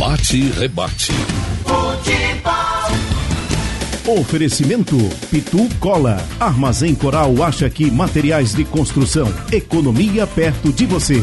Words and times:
Bate 0.00 0.38
e 0.38 0.48
rebate. 0.48 1.12
Oferecimento 4.08 4.96
Pitu 5.30 5.68
Cola. 5.78 6.16
Armazém 6.40 6.94
Coral 6.94 7.42
acha 7.42 7.68
que 7.68 7.90
materiais 7.90 8.54
de 8.54 8.64
construção. 8.64 9.26
Economia 9.52 10.26
perto 10.26 10.72
de 10.72 10.86
você. 10.86 11.20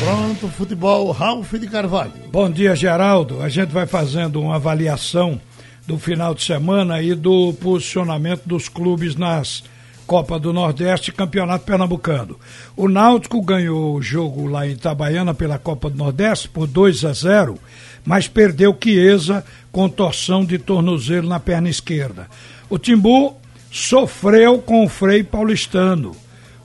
Pronto, 0.00 0.48
futebol, 0.48 1.12
Ralf 1.12 1.52
de 1.52 1.68
Carvalho. 1.68 2.10
Bom 2.32 2.50
dia, 2.50 2.74
Geraldo. 2.74 3.40
A 3.40 3.48
gente 3.48 3.70
vai 3.70 3.86
fazendo 3.86 4.40
uma 4.40 4.56
avaliação 4.56 5.40
do 5.86 5.96
final 5.96 6.34
de 6.34 6.42
semana 6.42 7.00
e 7.00 7.14
do 7.14 7.52
posicionamento 7.52 8.42
dos 8.46 8.68
clubes 8.68 9.14
nas 9.14 9.62
Copa 10.10 10.40
do 10.40 10.52
Nordeste 10.52 11.10
e 11.10 11.12
Campeonato 11.12 11.64
Pernambucano. 11.64 12.36
O 12.76 12.88
Náutico 12.88 13.40
ganhou 13.40 13.94
o 13.94 14.02
jogo 14.02 14.48
lá 14.48 14.66
em 14.66 14.72
Itabaiana 14.72 15.32
pela 15.32 15.56
Copa 15.56 15.88
do 15.88 15.96
Nordeste 15.96 16.48
por 16.48 16.66
2 16.66 17.04
a 17.04 17.12
0, 17.12 17.56
mas 18.04 18.26
perdeu 18.26 18.76
Chiesa 18.76 19.44
com 19.70 19.88
torção 19.88 20.44
de 20.44 20.58
tornozelo 20.58 21.28
na 21.28 21.38
perna 21.38 21.68
esquerda. 21.68 22.26
O 22.68 22.76
Timbu 22.76 23.36
sofreu 23.70 24.58
com 24.58 24.84
o 24.84 24.88
Frei 24.88 25.22
Paulistano. 25.22 26.16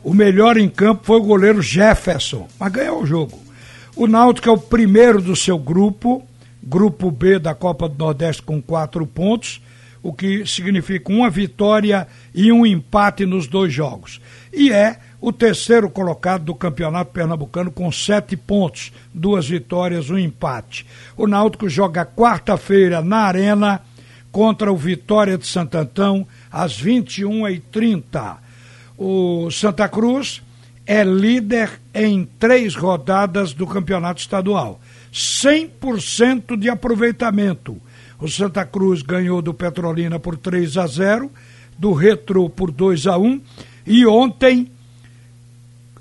O 0.04 0.12
melhor 0.12 0.58
em 0.58 0.68
campo 0.68 1.06
foi 1.06 1.20
o 1.20 1.24
goleiro 1.24 1.62
Jefferson, 1.62 2.48
mas 2.60 2.72
ganhou 2.72 3.04
o 3.04 3.06
jogo. 3.06 3.40
O 3.96 4.08
Náutico 4.08 4.50
é 4.50 4.52
o 4.52 4.58
primeiro 4.58 5.22
do 5.22 5.36
seu 5.36 5.60
grupo, 5.60 6.24
grupo 6.64 7.12
B 7.12 7.38
da 7.38 7.54
Copa 7.54 7.88
do 7.88 8.04
Nordeste 8.04 8.42
com 8.42 8.60
quatro 8.60 9.06
pontos 9.06 9.62
o 10.06 10.14
que 10.14 10.46
significa 10.46 11.12
uma 11.12 11.32
vitória 11.32 12.08
e 12.32 12.52
um 12.52 12.64
empate 12.64 13.26
nos 13.26 13.48
dois 13.48 13.74
jogos. 13.74 14.22
E 14.54 14.72
é 14.72 15.00
o 15.20 15.34
terceiro 15.34 15.90
colocado 15.90 16.44
do 16.44 16.54
Campeonato 16.54 17.12
Pernambucano 17.12 17.72
com 17.72 17.92
sete 17.92 18.38
pontos, 18.38 18.94
duas 19.12 19.50
vitórias, 19.50 20.12
um 20.12 20.18
empate. 20.20 20.86
O 21.18 21.26
Náutico 21.26 21.68
joga 21.68 22.06
quarta-feira 22.06 23.02
na 23.02 23.22
Arena 23.22 23.82
contra 24.32 24.72
o 24.72 24.78
Vitória 24.78 25.40
de 25.40 25.48
Santo 25.48 25.76
Antão 25.76 26.28
às 26.52 26.80
21h30. 26.80 28.38
O 28.96 29.50
Santa 29.50 29.90
Cruz 29.90 30.44
é 30.86 31.04
líder 31.04 31.82
em 31.96 32.30
três 32.38 32.76
rodadas 32.76 33.54
do 33.54 33.66
Campeonato 33.66 34.22
Estadual. 34.22 34.80
100% 35.12 36.56
de 36.60 36.70
aproveitamento 36.70 37.82
o 38.20 38.28
Santa 38.28 38.66
Cruz 38.66 39.02
ganhou 39.02 39.42
do 39.42 39.54
Petrolina 39.54 40.20
por 40.20 40.38
3 40.38 40.78
a 40.78 40.88
0, 40.88 41.32
do 41.78 41.94
Retro 41.94 42.50
por 42.50 42.72
2 42.72 43.08
a 43.08 43.18
1 43.18 43.42
e 43.86 44.06
ontem 44.06 44.72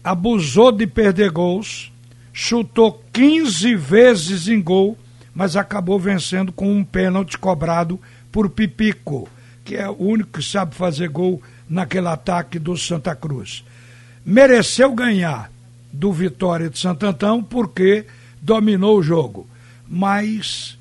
abusou 0.02 0.70
de 0.70 0.86
perder 0.86 1.30
gols, 1.30 1.92
chutou 2.32 3.02
15 3.12 3.74
vezes 3.74 4.48
em 4.48 4.60
gol, 4.62 4.96
mas 5.34 5.56
acabou 5.56 5.98
vencendo 5.98 6.52
com 6.52 6.70
um 6.70 6.84
pênalti 6.84 7.38
cobrado 7.38 7.98
por 8.30 8.50
Pipico, 8.50 9.28
que 9.64 9.76
é 9.76 9.88
o 9.88 9.96
único 9.98 10.38
que 10.38 10.44
sabe 10.44 10.74
fazer 10.74 11.08
gol 11.08 11.42
naquele 11.68 12.08
ataque 12.08 12.58
do 12.58 12.76
Santa 12.76 13.14
Cruz. 13.14 13.64
Mereceu 14.24 14.92
ganhar 14.92 15.50
do 15.92 16.12
Vitória 16.12 16.68
de 16.68 16.78
Santo 16.78 17.06
Antão 17.06 17.42
porque 17.42 18.04
dominou 18.40 18.98
o 18.98 19.02
jogo, 19.02 19.46
mas 19.88 20.78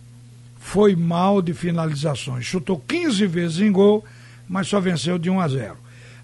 foi 0.63 0.95
mal 0.95 1.41
de 1.41 1.53
finalizações. 1.53 2.45
Chutou 2.45 2.79
15 2.87 3.27
vezes 3.27 3.59
em 3.59 3.69
gol, 3.69 4.03
mas 4.47 4.65
só 4.65 4.79
venceu 4.79 5.19
de 5.19 5.29
1 5.29 5.39
a 5.41 5.47
0. 5.49 5.77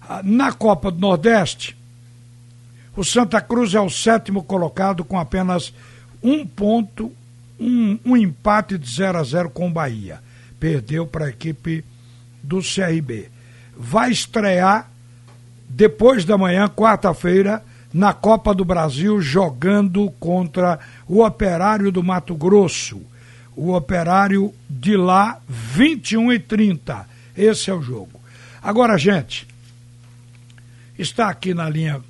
Ah, 0.08 0.22
na 0.24 0.50
Copa 0.50 0.90
do 0.90 0.98
Nordeste, 0.98 1.76
o 2.96 3.04
Santa 3.04 3.40
Cruz 3.42 3.74
é 3.74 3.80
o 3.80 3.90
sétimo 3.90 4.42
colocado 4.42 5.04
com 5.04 5.18
apenas 5.18 5.74
um 6.22 6.44
ponto, 6.46 7.12
um, 7.60 7.98
um 8.04 8.16
empate 8.16 8.78
de 8.78 8.90
0 8.90 9.18
a 9.18 9.22
0 9.22 9.50
com 9.50 9.68
o 9.68 9.72
Bahia. 9.72 10.20
Perdeu 10.58 11.06
para 11.06 11.26
a 11.26 11.30
equipe 11.30 11.84
do 12.42 12.60
CRB. 12.60 13.30
Vai 13.76 14.10
estrear 14.10 14.90
depois 15.68 16.24
da 16.24 16.38
manhã, 16.38 16.66
quarta-feira, 16.66 17.62
na 17.92 18.14
Copa 18.14 18.54
do 18.54 18.64
Brasil, 18.64 19.20
jogando 19.20 20.10
contra 20.18 20.80
o 21.06 21.22
Operário 21.22 21.92
do 21.92 22.02
Mato 22.02 22.34
Grosso 22.34 23.02
o 23.56 23.74
operário 23.74 24.52
de 24.68 24.96
lá, 24.96 25.40
21 25.48 26.32
e 26.32 26.38
30. 26.38 27.08
Esse 27.36 27.70
é 27.70 27.74
o 27.74 27.82
jogo. 27.82 28.20
Agora, 28.62 28.96
gente, 28.98 29.46
está 30.98 31.28
aqui 31.28 31.54
na 31.54 31.68
linha 31.68 32.00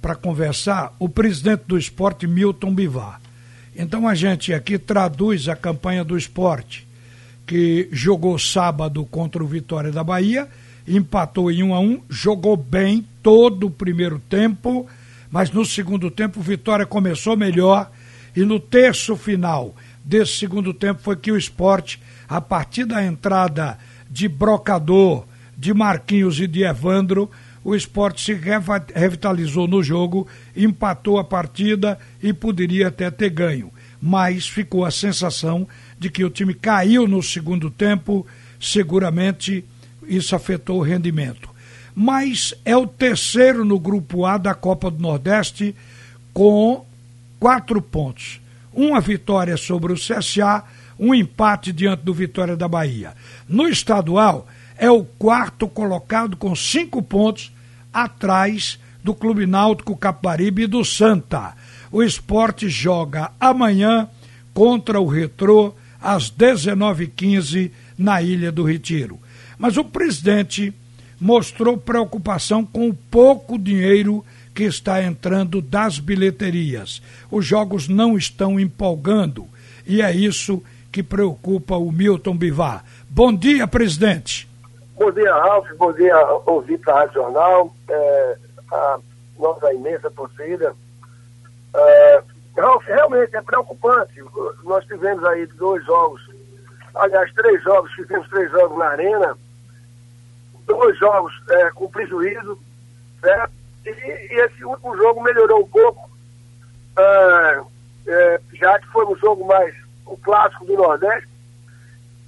para 0.00 0.14
conversar 0.14 0.94
o 0.98 1.08
presidente 1.08 1.64
do 1.66 1.78
esporte, 1.78 2.26
Milton 2.26 2.74
Bivar. 2.74 3.20
Então 3.76 4.08
a 4.08 4.14
gente 4.14 4.52
aqui 4.52 4.78
traduz 4.78 5.48
a 5.48 5.54
campanha 5.54 6.02
do 6.02 6.16
esporte, 6.16 6.86
que 7.46 7.88
jogou 7.92 8.38
sábado 8.38 9.04
contra 9.04 9.42
o 9.42 9.46
Vitória 9.46 9.92
da 9.92 10.02
Bahia, 10.02 10.48
empatou 10.86 11.50
em 11.50 11.62
1 11.62 11.74
a 11.74 11.80
1 11.80 12.02
jogou 12.08 12.56
bem 12.56 13.06
todo 13.22 13.66
o 13.66 13.70
primeiro 13.70 14.18
tempo, 14.18 14.86
mas 15.30 15.50
no 15.50 15.64
segundo 15.64 16.10
tempo 16.10 16.40
o 16.40 16.42
Vitória 16.42 16.86
começou 16.86 17.36
melhor 17.36 17.90
e 18.34 18.40
no 18.40 18.58
terço 18.58 19.16
final 19.16 19.74
desse 20.08 20.38
segundo 20.38 20.72
tempo 20.72 21.02
foi 21.02 21.16
que 21.16 21.30
o 21.30 21.36
esporte, 21.36 22.00
a 22.26 22.40
partir 22.40 22.86
da 22.86 23.04
entrada 23.04 23.78
de 24.10 24.26
Brocador, 24.26 25.26
de 25.54 25.74
Marquinhos 25.74 26.40
e 26.40 26.46
de 26.46 26.62
Evandro, 26.62 27.30
o 27.62 27.74
esporte 27.74 28.22
se 28.22 28.32
revitalizou 28.94 29.68
no 29.68 29.82
jogo, 29.82 30.26
empatou 30.56 31.18
a 31.18 31.24
partida 31.24 31.98
e 32.22 32.32
poderia 32.32 32.88
até 32.88 33.10
ter 33.10 33.28
ganho. 33.28 33.70
Mas 34.00 34.48
ficou 34.48 34.86
a 34.86 34.90
sensação 34.90 35.68
de 35.98 36.08
que 36.08 36.24
o 36.24 36.30
time 36.30 36.54
caiu 36.54 37.06
no 37.06 37.22
segundo 37.22 37.70
tempo, 37.70 38.26
seguramente 38.58 39.62
isso 40.06 40.34
afetou 40.34 40.78
o 40.78 40.82
rendimento. 40.82 41.50
Mas 41.94 42.54
é 42.64 42.74
o 42.74 42.86
terceiro 42.86 43.62
no 43.62 43.78
grupo 43.78 44.24
A 44.24 44.38
da 44.38 44.54
Copa 44.54 44.90
do 44.90 45.02
Nordeste 45.02 45.74
com 46.32 46.86
quatro 47.38 47.82
pontos 47.82 48.40
uma 48.78 49.00
vitória 49.00 49.56
sobre 49.56 49.92
o 49.92 49.96
CSA, 49.96 50.62
um 50.96 51.12
empate 51.12 51.72
diante 51.72 52.04
do 52.04 52.14
Vitória 52.14 52.56
da 52.56 52.68
Bahia. 52.68 53.12
No 53.48 53.66
estadual, 53.66 54.46
é 54.76 54.88
o 54.88 55.02
quarto 55.02 55.66
colocado 55.66 56.36
com 56.36 56.54
cinco 56.54 57.02
pontos 57.02 57.52
atrás 57.92 58.78
do 59.02 59.12
Clube 59.12 59.46
Náutico 59.46 59.96
Capibaribe 59.96 60.62
e 60.62 60.66
do 60.68 60.84
Santa. 60.84 61.56
O 61.90 62.04
esporte 62.04 62.68
joga 62.68 63.32
amanhã 63.40 64.08
contra 64.54 65.00
o 65.00 65.08
Retrô 65.08 65.74
às 66.00 66.30
19h15 66.30 67.72
na 67.98 68.22
Ilha 68.22 68.52
do 68.52 68.62
Retiro. 68.62 69.18
Mas 69.58 69.76
o 69.76 69.84
presidente 69.84 70.72
mostrou 71.20 71.76
preocupação 71.76 72.64
com 72.64 72.88
o 72.88 72.94
pouco 72.94 73.58
dinheiro 73.58 74.24
que 74.58 74.64
está 74.64 75.00
entrando 75.00 75.62
das 75.62 76.00
bilheterias. 76.00 77.00
Os 77.30 77.46
jogos 77.46 77.86
não 77.86 78.18
estão 78.18 78.58
empolgando 78.58 79.46
e 79.86 80.02
é 80.02 80.10
isso 80.10 80.60
que 80.90 81.00
preocupa 81.00 81.76
o 81.76 81.92
Milton 81.92 82.36
Bivar. 82.36 82.84
Bom 83.08 83.32
dia, 83.32 83.68
presidente. 83.68 84.48
Bom 84.96 85.12
dia, 85.12 85.32
Ralf. 85.32 85.68
Bom 85.76 85.92
dia, 85.92 86.12
ouvinte 86.44 86.82
da 86.84 86.92
Rádio 86.92 87.14
Jornal. 87.14 87.72
É, 87.88 88.36
a 88.72 88.98
nossa 89.38 89.72
imensa 89.72 90.10
torcida. 90.10 90.74
É, 91.72 92.22
Ralf, 92.56 92.84
realmente 92.84 93.36
é 93.36 93.42
preocupante. 93.42 94.20
Nós 94.64 94.84
tivemos 94.86 95.24
aí 95.24 95.46
dois 95.46 95.86
jogos, 95.86 96.20
aliás, 96.96 97.32
três 97.32 97.62
jogos, 97.62 97.92
fizemos 97.92 98.28
três 98.28 98.50
jogos 98.50 98.76
na 98.76 98.86
Arena, 98.86 99.38
dois 100.66 100.98
jogos 100.98 101.32
é, 101.48 101.70
com 101.70 101.88
prejuízo, 101.88 102.58
certo? 103.20 103.57
E, 103.88 104.34
e, 104.34 104.40
esse 104.40 104.64
último 104.64 104.96
jogo 104.96 105.22
melhorou 105.22 105.62
um 105.62 105.68
pouco, 105.68 106.10
ah, 106.96 107.64
é, 108.06 108.40
já 108.54 108.78
que 108.78 108.86
foi 108.88 109.06
um 109.06 109.16
jogo 109.16 109.46
mais 109.46 109.74
o 110.04 110.16
clássico 110.16 110.64
do 110.66 110.76
Nordeste, 110.76 111.28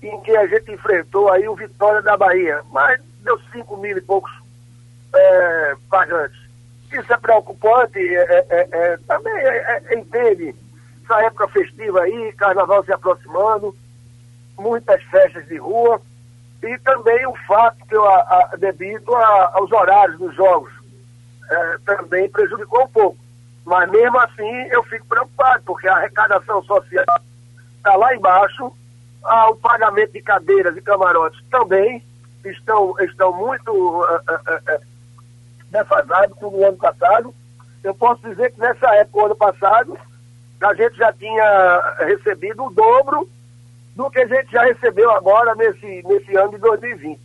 em 0.03 0.21
que 0.21 0.35
a 0.37 0.47
gente 0.47 0.73
enfrentou 0.73 1.31
aí 1.31 1.47
o 1.49 1.55
Vitória 1.55 2.01
da 2.03 2.17
Bahia, 2.17 2.63
mas 2.71 3.01
deu 3.23 3.39
5 3.53 3.77
mil 3.77 3.97
e 3.97 4.01
poucos 4.01 4.33
é, 5.15 5.77
pagantes. 5.91 6.39
Isso 6.93 7.13
é 7.13 7.17
preocupante, 7.17 7.99
é, 7.99 8.47
é, 8.49 8.69
é 8.73 8.97
também 9.07 9.33
é, 9.33 9.83
é, 9.91 9.99
entende. 9.99 10.55
Essa 11.05 11.23
época 11.23 11.49
festiva 11.49 12.01
aí, 12.01 12.33
carnaval 12.33 12.85
se 12.85 12.93
aproximando, 12.93 13.77
muitas 14.59 15.03
festas 15.05 15.47
de 15.47 15.59
rua, 15.59 16.01
e 16.63 16.79
também 16.79 17.27
o 17.27 17.35
fato 17.47 17.79
que 17.87 17.95
eu 17.95 18.07
a, 18.07 18.17
a, 18.21 18.57
debito 18.57 19.15
a, 19.15 19.51
aos 19.55 19.71
horários 19.73 20.19
dos 20.19 20.35
jogos 20.35 20.80
é, 21.51 21.77
também 21.85 22.29
prejudicou 22.31 22.85
um 22.85 22.89
pouco. 22.89 23.19
Mas 23.65 23.91
mesmo 23.91 24.19
assim 24.21 24.51
eu 24.71 24.83
fico 24.85 25.07
preocupado, 25.07 25.63
porque 25.65 25.89
a 25.89 25.97
arrecadação 25.97 26.63
social 26.65 27.05
está 27.77 27.97
lá 27.97 28.15
embaixo, 28.15 28.73
ah, 29.25 29.51
o 29.51 29.57
pagamento 29.57 30.13
de 30.13 30.23
cadeiras 30.23 30.77
e 30.77 30.83
camarotes 30.83 31.41
também 31.51 32.03
estão, 32.45 32.95
estão 33.01 33.33
muito 33.37 33.71
uh, 33.71 34.81
defasados 35.71 36.39
com 36.39 36.49
o 36.49 36.67
ano 36.67 36.77
passado. 36.77 37.35
Eu 37.83 37.95
posso 37.95 38.23
dizer 38.23 38.53
que 38.53 38.61
nessa 38.61 38.95
época, 38.97 39.27
ano 39.27 39.37
passado, 39.37 39.99
a 40.61 40.75
gente 40.75 40.97
já 40.97 41.13
tinha 41.13 41.97
recebido 41.99 42.65
o 42.65 42.71
dobro 42.71 43.29
do 43.95 44.11
que 44.11 44.21
a 44.21 44.27
gente 44.27 44.51
já 44.53 44.63
recebeu 44.65 45.11
agora 45.11 45.55
nesse, 45.55 46.03
nesse 46.07 46.37
ano 46.37 46.53
de 46.53 46.59
2020. 46.59 47.21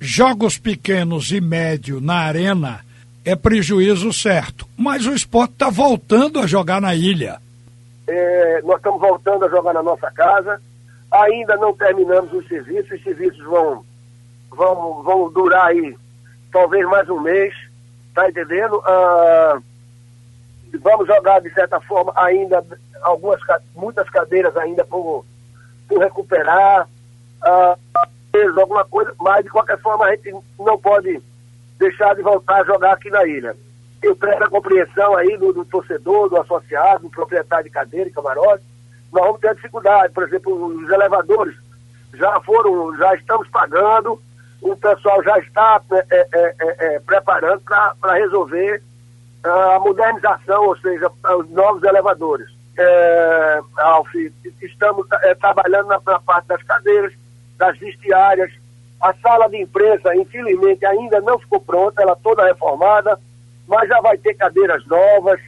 Jogos 0.00 0.58
pequenos 0.58 1.30
e 1.30 1.40
médio 1.40 2.00
na 2.00 2.16
arena 2.16 2.80
é 3.24 3.36
prejuízo 3.36 4.12
certo, 4.12 4.66
mas 4.76 5.06
o 5.06 5.14
esporte 5.14 5.52
está 5.52 5.70
voltando 5.70 6.40
a 6.40 6.46
jogar 6.46 6.80
na 6.80 6.94
ilha. 6.94 7.40
É, 8.06 8.60
nós 8.62 8.76
estamos 8.76 9.00
voltando 9.00 9.44
a 9.44 9.48
jogar 9.48 9.72
na 9.72 9.82
nossa 9.82 10.10
casa, 10.10 10.60
ainda 11.10 11.56
não 11.56 11.72
terminamos 11.72 12.32
os 12.32 12.46
serviços, 12.48 12.92
os 12.92 13.02
serviços 13.02 13.44
vão, 13.44 13.84
vão, 14.50 15.02
vão 15.02 15.32
durar 15.32 15.66
aí 15.66 15.96
talvez 16.52 16.86
mais 16.86 17.08
um 17.08 17.20
mês, 17.20 17.54
tá 18.14 18.28
entendendo? 18.28 18.82
Ah, 18.84 19.58
vamos 20.80 21.06
jogar 21.06 21.40
de 21.40 21.52
certa 21.52 21.80
forma 21.80 22.12
ainda 22.16 22.64
algumas 23.02 23.40
muitas 23.74 24.08
cadeiras 24.10 24.56
ainda 24.56 24.84
por, 24.84 25.24
por 25.88 25.98
recuperar 25.98 26.88
uh, 27.42 28.60
alguma 28.60 28.84
coisa 28.84 29.12
mas 29.20 29.44
de 29.44 29.50
qualquer 29.50 29.78
forma 29.80 30.06
a 30.06 30.14
gente 30.14 30.34
não 30.58 30.78
pode 30.78 31.20
deixar 31.82 32.14
de 32.14 32.22
voltar 32.22 32.60
a 32.60 32.64
jogar 32.64 32.92
aqui 32.92 33.10
na 33.10 33.24
ilha 33.26 33.56
eu 34.02 34.16
peço 34.16 34.42
a 34.42 34.50
compreensão 34.50 35.16
aí 35.16 35.36
do, 35.36 35.52
do, 35.52 35.64
torcedor, 35.64 36.28
do 36.28 36.36
associado, 36.36 37.04
do 37.04 37.10
proprietário 37.10 37.64
de 37.64 37.70
cadeira 37.70 38.08
e 38.08 38.12
camarote 38.12 38.64
nós 39.12 39.26
vamos 39.26 39.40
ter 39.40 39.54
dificuldade, 39.54 40.12
por 40.14 40.22
exemplo, 40.22 40.66
os 40.66 40.88
elevadores 40.88 41.54
já 42.14 42.40
foram, 42.40 42.96
já 42.96 43.14
estamos 43.14 43.46
pagando, 43.48 44.20
o 44.60 44.76
pessoal 44.76 45.22
já 45.22 45.38
está 45.38 45.82
é, 45.92 46.04
é, 46.10 46.26
é, 46.32 46.94
é 46.94 47.00
preparando 47.00 47.60
para 47.62 48.14
resolver 48.14 48.82
a 49.44 49.78
modernização, 49.80 50.66
ou 50.66 50.76
seja, 50.78 51.10
os 51.38 51.50
novos 51.50 51.82
elevadores. 51.82 52.48
É, 52.78 53.60
Alf, 53.78 54.14
estamos 54.62 55.06
é, 55.24 55.34
trabalhando 55.34 55.88
na, 55.88 56.00
na, 56.06 56.20
parte 56.20 56.46
das 56.46 56.62
cadeiras, 56.62 57.12
das 57.58 57.76
vestiárias. 57.78 58.50
A 59.02 59.12
sala 59.14 59.48
de 59.48 59.60
imprensa, 59.60 60.14
infelizmente, 60.14 60.86
ainda 60.86 61.20
não 61.20 61.38
ficou 61.38 61.60
pronta, 61.60 62.00
ela 62.00 62.14
toda 62.14 62.46
reformada, 62.46 63.18
mas 63.66 63.88
já 63.88 64.00
vai 64.00 64.16
ter 64.16 64.34
cadeiras 64.34 64.86
novas, 64.86 65.40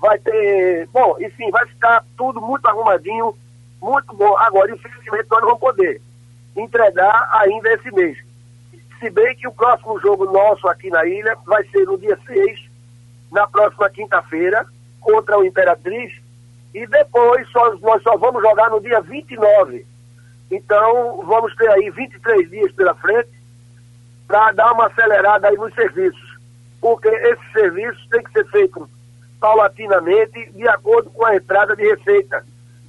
vai 0.00 0.18
ter. 0.18 0.88
Bom, 0.92 1.16
enfim, 1.20 1.50
vai 1.50 1.66
ficar 1.66 2.02
tudo 2.16 2.40
muito 2.40 2.66
arrumadinho, 2.66 3.36
muito 3.80 4.14
bom. 4.14 4.34
Agora, 4.38 4.72
infelizmente, 4.72 5.26
nós 5.30 5.40
não 5.40 5.48
vamos 5.48 5.60
poder 5.60 6.00
entregar 6.56 7.28
ainda 7.32 7.74
esse 7.74 7.90
mês. 7.92 8.16
Se 8.98 9.10
bem 9.10 9.36
que 9.36 9.46
o 9.46 9.52
próximo 9.52 10.00
jogo 10.00 10.24
nosso 10.32 10.66
aqui 10.66 10.88
na 10.88 11.04
ilha 11.04 11.36
vai 11.44 11.62
ser 11.68 11.84
no 11.84 11.98
dia 11.98 12.18
6 12.26 12.70
na 13.30 13.46
próxima 13.46 13.90
quinta-feira 13.90 14.64
contra 15.00 15.38
o 15.38 15.44
Imperatriz 15.44 16.12
e 16.72 16.86
depois 16.86 17.46
só, 17.50 17.74
nós 17.76 18.02
só 18.02 18.16
vamos 18.16 18.42
jogar 18.42 18.70
no 18.70 18.80
dia 18.80 19.00
29. 19.00 19.84
Então 20.50 21.22
vamos 21.26 21.54
ter 21.56 21.68
aí 21.70 21.90
23 21.90 22.50
dias 22.50 22.72
pela 22.72 22.94
frente 22.94 23.28
para 24.26 24.52
dar 24.52 24.72
uma 24.72 24.86
acelerada 24.86 25.48
aí 25.48 25.56
nos 25.56 25.74
serviços, 25.74 26.38
porque 26.80 27.08
esses 27.08 27.52
serviços 27.52 28.06
têm 28.08 28.22
que 28.22 28.32
ser 28.32 28.46
feitos 28.48 28.88
paulatinamente 29.40 30.50
de 30.52 30.66
acordo 30.68 31.10
com 31.10 31.24
a 31.26 31.36
entrada 31.36 31.76
de 31.76 31.82
receita, 31.82 32.44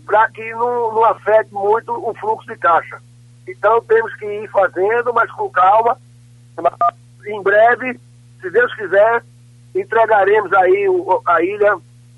para 0.06 0.30
que 0.30 0.50
não, 0.52 0.94
não 0.94 1.04
afete 1.04 1.54
muito 1.54 1.92
o 1.92 2.14
fluxo 2.16 2.48
de 2.48 2.58
caixa. 2.58 3.02
Então 3.48 3.82
temos 3.82 4.14
que 4.16 4.26
ir 4.26 4.50
fazendo, 4.50 5.14
mas 5.14 5.30
com 5.32 5.50
calma. 5.50 5.98
Em 7.26 7.42
breve, 7.42 8.00
se 8.42 8.50
Deus 8.50 8.74
quiser, 8.76 9.24
entregaremos 9.76 10.54
aí 10.54 10.88
a 11.26 11.42
ilha 11.44 11.78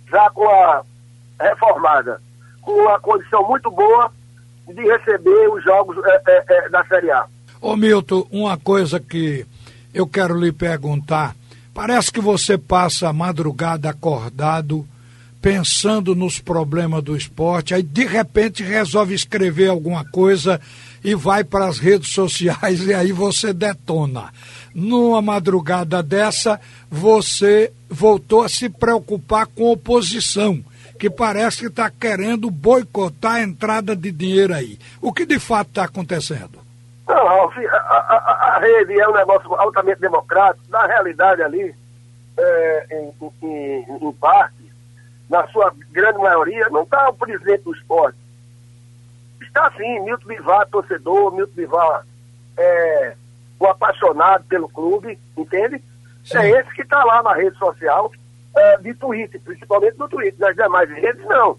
já 0.10 0.30
com 0.30 0.48
a 0.48 0.84
reformada, 1.39 2.22
com 2.62 2.72
uma 2.72 3.00
condição 3.00 3.44
muito 3.48 3.72
boa 3.72 4.12
de 4.67 4.81
receber 4.81 5.49
os 5.49 5.63
jogos 5.63 5.97
é, 6.05 6.21
é, 6.27 6.45
é, 6.49 6.69
da 6.69 6.83
Série 6.85 7.11
A. 7.11 7.25
Ô 7.61 7.75
Milton, 7.75 8.27
uma 8.31 8.57
coisa 8.57 8.99
que 8.99 9.45
eu 9.93 10.07
quero 10.07 10.39
lhe 10.39 10.51
perguntar, 10.51 11.35
parece 11.73 12.11
que 12.11 12.21
você 12.21 12.57
passa 12.57 13.09
a 13.09 13.13
madrugada 13.13 13.89
acordado 13.89 14.87
pensando 15.41 16.15
nos 16.15 16.39
problemas 16.39 17.03
do 17.03 17.15
esporte, 17.15 17.73
aí 17.73 17.83
de 17.83 18.05
repente 18.05 18.63
resolve 18.63 19.13
escrever 19.13 19.69
alguma 19.69 20.03
coisa 20.03 20.59
e 21.03 21.15
vai 21.15 21.43
para 21.43 21.67
as 21.67 21.79
redes 21.79 22.09
sociais 22.09 22.81
e 22.85 22.93
aí 22.93 23.11
você 23.11 23.53
detona. 23.53 24.33
Numa 24.73 25.21
madrugada 25.21 26.03
dessa, 26.03 26.59
você 26.89 27.71
voltou 27.89 28.43
a 28.43 28.49
se 28.49 28.69
preocupar 28.69 29.47
com 29.47 29.71
oposição, 29.71 30.63
que 30.97 31.09
parece 31.09 31.59
que 31.59 31.67
está 31.67 31.89
querendo 31.89 32.49
boicotar 32.49 33.35
a 33.35 33.41
entrada 33.41 33.95
de 33.95 34.11
dinheiro 34.11 34.53
aí. 34.53 34.77
O 35.01 35.13
que 35.13 35.25
de 35.25 35.39
fato 35.39 35.69
está 35.69 35.83
acontecendo? 35.83 36.59
Não, 37.07 37.15
a, 37.15 37.49
a, 37.69 38.55
a, 38.55 38.59
rede 38.59 38.99
é 38.99 39.07
um 39.07 39.13
negócio 39.13 39.53
altamente 39.55 40.01
democrático. 40.01 40.65
Na 40.69 40.85
realidade, 40.85 41.41
ali, 41.41 41.73
é, 42.38 42.88
em, 42.91 43.13
em, 43.44 43.97
em 44.01 44.11
parte, 44.13 44.55
na 45.29 45.47
sua 45.47 45.73
grande 45.91 46.19
maioria, 46.19 46.67
não 46.69 46.83
está 46.83 47.09
o 47.09 47.13
presidente 47.13 47.63
do 47.63 47.73
esporte 47.73 48.17
Está 49.57 49.71
sim, 49.71 50.00
Milton 50.01 50.27
Bivar, 50.27 50.67
torcedor, 50.67 51.33
Milton 51.33 51.53
Bivar 51.55 52.05
é 52.57 53.15
um 53.59 53.65
apaixonado 53.65 54.43
pelo 54.45 54.69
clube, 54.69 55.17
entende? 55.35 55.81
Sim. 56.23 56.38
É 56.38 56.50
esse 56.59 56.73
que 56.75 56.83
está 56.83 57.03
lá 57.03 57.23
na 57.23 57.33
rede 57.33 57.57
social 57.57 58.11
é, 58.57 58.77
de 58.77 58.94
Twitter, 58.94 59.42
principalmente 59.42 59.98
no 59.98 60.07
Twitter. 60.07 60.39
Nas 60.39 60.56
demais 60.56 60.89
redes, 60.89 61.24
não. 61.25 61.57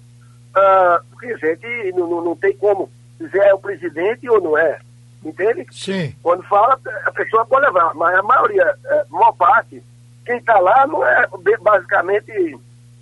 Ah, 0.55 1.01
porque, 1.11 1.37
gente, 1.39 1.93
não, 1.93 2.09
não, 2.09 2.25
não 2.25 2.37
tem 2.37 2.57
como 2.57 2.91
dizer 3.19 3.43
é 3.43 3.55
o 3.55 3.59
presidente 3.59 4.29
ou 4.29 4.41
não 4.41 4.57
é. 4.57 4.79
Entende? 5.25 5.67
Sim. 5.73 6.15
Quando 6.23 6.43
fala, 6.45 6.79
a 7.05 7.13
pessoa 7.13 7.45
pode 7.45 7.67
levar, 7.67 7.93
mas 7.95 8.17
a 8.17 8.23
maioria, 8.23 8.75
é, 8.85 9.01
a 9.01 9.07
maior 9.11 9.33
parte, 9.33 9.83
quem 10.25 10.37
está 10.37 10.59
lá 10.61 10.87
não 10.87 11.05
é 11.05 11.27
basicamente 11.61 12.59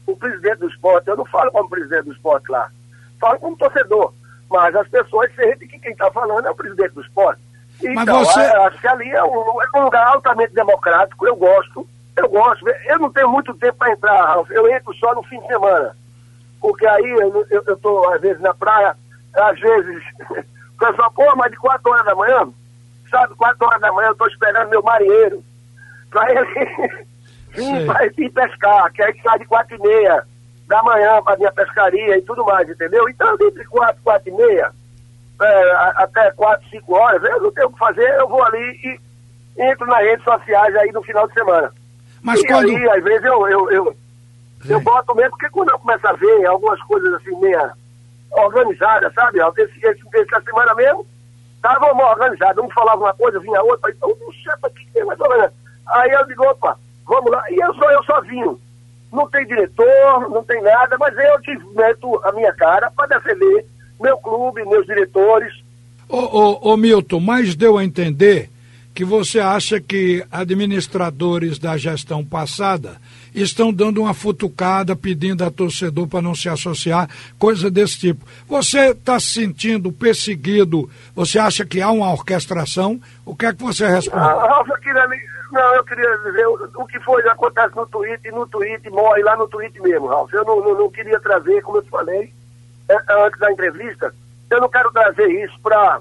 o 0.07 0.17
presidente 0.17 0.59
do 0.59 0.69
esporte. 0.69 1.09
Eu 1.09 1.17
não 1.17 1.27
falo 1.27 1.51
como 1.51 1.69
presidente 1.69 2.05
do 2.05 2.13
esporte 2.13 2.51
lá. 2.51 2.71
Falo 3.21 3.39
como 3.39 3.57
torcedor. 3.57 4.13
Mas 4.49 4.75
as 4.77 4.89
pessoas 4.89 5.35
sentem 5.35 5.69
que 5.69 5.79
quem 5.79 5.93
está 5.93 6.11
falando 6.11 6.47
é 6.47 6.51
o 6.51 6.55
presidente 6.55 6.93
do 6.93 7.03
esporte. 7.03 7.41
Então, 7.83 8.25
você... 8.25 8.41
acho 8.41 8.81
que 8.81 8.89
ali 8.89 9.11
é 9.11 9.23
um, 9.23 9.63
é 9.63 9.79
um, 9.79 9.85
lugar 9.85 10.07
altamente 10.07 10.55
democrático, 10.55 11.27
eu 11.27 11.37
gosto, 11.37 11.87
eu 12.17 12.29
gosto. 12.29 12.67
Eu 12.69 12.99
não 12.99 13.13
tenho 13.13 13.29
muito 13.29 13.55
tempo 13.55 13.79
para 13.79 13.93
entrar, 13.93 14.27
Ralf, 14.27 14.51
eu 14.51 14.69
entro 14.69 14.95
só 14.95 15.15
no 15.15 15.23
fim 15.25 15.39
de 15.41 15.47
semana. 15.47 15.95
Porque 16.61 16.87
aí 16.87 17.11
eu 17.51 17.75
estou, 17.75 18.13
às 18.13 18.21
vezes, 18.21 18.41
na 18.41 18.55
praia, 18.55 18.97
às 19.35 19.61
vezes, 19.61 20.03
o 20.31 20.79
pessoal, 20.79 21.13
pô, 21.13 21.37
mas 21.37 21.51
de 21.51 21.59
4 21.59 21.91
horas 21.91 22.07
da 22.07 22.15
manhã, 22.15 22.49
sabe, 23.11 23.35
4 23.35 23.67
horas 23.67 23.81
da 23.81 23.93
manhã 23.93 24.09
eu 24.09 24.13
estou 24.13 24.29
esperando 24.29 24.71
meu 24.71 24.83
marinheiro 24.83 25.45
para 26.11 26.31
ele 26.31 27.07
vir, 27.55 27.87
pra 27.87 28.07
ir 28.07 28.31
pescar, 28.31 28.93
que 28.93 29.03
aí 29.03 29.21
sai 29.23 29.39
de 29.39 29.45
4 29.45 29.77
e 29.77 29.79
meia 29.81 30.27
da 30.67 30.83
manhã 30.83 31.23
para 31.23 31.37
minha 31.37 31.53
pescaria 31.53 32.19
e 32.19 32.23
tudo 32.23 32.45
mais, 32.45 32.69
entendeu? 32.69 33.09
Então, 33.09 33.35
entre 33.35 33.65
4, 33.67 34.03
4 34.03 34.29
e 34.29 34.33
meia, 34.33 34.73
é, 35.41 35.73
até 35.97 36.31
4, 36.33 36.69
5 36.71 36.95
horas, 36.95 37.23
eu 37.23 37.43
não 37.43 37.53
tenho 37.53 37.69
o 37.69 37.73
que 37.73 37.79
fazer, 37.79 38.09
eu 38.15 38.29
vou 38.29 38.43
ali 38.43 38.81
e 38.83 39.01
entro 39.63 39.87
nas 39.87 40.01
redes 40.01 40.25
sociais 40.25 40.75
aí 40.77 40.91
no 40.93 41.03
final 41.03 41.29
de 41.29 41.35
semana. 41.35 41.73
Mas 42.27 42.41
e 42.41 42.47
quando... 42.47 42.69
aí, 42.69 42.91
às 42.91 43.05
vezes, 43.05 43.25
eu, 43.25 43.49
eu, 43.49 43.71
eu, 43.71 43.97
eu 44.69 44.81
boto 44.81 45.15
mesmo, 45.15 45.31
porque 45.31 45.49
quando 45.51 45.71
eu 45.71 45.79
começo 45.79 46.07
a 46.07 46.13
ver 46.13 46.45
algumas 46.47 46.83
coisas 46.83 47.15
assim, 47.15 47.39
meia 47.41 47.73
organizadas, 48.33 49.15
sabe? 49.15 49.39
Esse, 49.59 49.87
esse, 49.87 50.03
essa 50.13 50.43
semana 50.43 50.75
mesmo, 50.75 51.07
estava 51.55 51.87
organizado. 51.87 52.63
Um 52.63 52.71
falava 52.71 53.01
uma 53.01 53.15
coisa, 53.15 53.39
vinha 53.39 53.63
outra, 53.63 53.91
então, 53.91 54.09
não 54.09 54.33
sei 54.33 54.53
para 54.61 54.71
que 54.71 54.87
tem 54.93 55.05
mais 55.05 55.21
ou 55.21 55.31
menos. 55.31 55.53
Aí 55.87 56.11
eu 56.11 56.27
digo, 56.27 56.43
opa, 56.45 56.77
vamos 57.07 57.31
lá. 57.31 57.45
E 57.49 57.55
eu 57.55 57.73
sou 57.75 57.91
eu 57.91 58.03
sozinho 58.03 58.61
não 59.13 59.29
tem 59.29 59.47
diretor, 59.47 60.29
não 60.29 60.43
tem 60.43 60.61
nada, 60.63 60.97
mas 60.99 61.17
eu 61.17 61.41
te 61.41 61.57
meto 61.75 62.21
a 62.25 62.33
minha 62.33 62.53
cara 62.53 62.91
para 62.91 63.19
defender 63.19 63.65
meu 64.01 64.19
clube, 64.19 64.65
meus 64.65 64.85
diretores. 64.85 65.53
Ô, 66.09 66.19
ô, 66.19 66.73
ô 66.73 66.77
Milton, 66.77 67.21
mas 67.21 67.55
deu 67.55 67.79
a 67.79 67.85
entender 67.85 68.51
que 68.97 69.05
você 69.05 69.39
acha 69.39 69.79
que 69.79 70.25
administradores 70.33 71.59
da 71.59 71.77
gestão 71.77 72.25
passada 72.25 72.97
estão 73.35 73.71
dando 73.71 74.01
uma 74.01 74.15
futucada, 74.15 74.97
pedindo 74.97 75.45
a 75.45 75.51
torcedor 75.51 76.09
para 76.09 76.23
não 76.23 76.35
se 76.35 76.49
associar, 76.49 77.07
coisa 77.39 77.71
desse 77.71 77.99
tipo. 77.99 78.25
Você 78.49 78.93
está 78.93 79.21
se 79.21 79.27
sentindo 79.27 79.93
perseguido? 79.93 80.89
Você 81.15 81.39
acha 81.39 81.67
que 81.67 81.83
há 81.83 81.91
uma 81.91 82.11
orquestração? 82.11 82.99
O 83.27 83.37
que 83.37 83.45
é 83.45 83.53
que 83.53 83.63
você 83.63 83.87
responde? 83.87 84.25
Ah, 84.25 84.65
eu 84.67 84.79
queria, 84.79 85.07
não, 85.53 85.75
eu 85.75 85.85
queria 85.85 86.19
dizer 86.25 86.47
o, 86.47 86.87
que 86.87 86.99
foi, 87.01 87.23
acontece 87.29 87.77
no 87.77 87.87
Twitter, 87.87 88.35
no 88.35 88.47
Twitter, 88.47 88.91
morre 88.91 89.23
lá 89.23 89.37
no 89.37 89.47
Twitter 89.47 89.83
mesmo, 89.83 90.07
Ralf. 90.07 90.33
Eu 90.33 90.43
não, 90.47 90.59
não, 90.65 90.75
não 90.75 90.91
queria 90.91 91.21
trazer, 91.21 91.61
como 91.61 91.77
eu 91.77 91.83
te 91.83 91.91
falei 91.91 92.33
é, 92.89 92.97
antes 93.27 93.39
da 93.39 93.53
entrevista, 93.53 94.15
eu 94.51 94.59
não 94.59 94.71
quero 94.71 94.91
trazer 94.91 95.29
isso 95.45 95.61
para 95.61 96.01